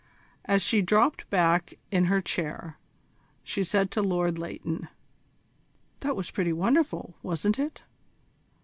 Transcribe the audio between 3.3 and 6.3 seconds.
she said to Lord Leighton: "That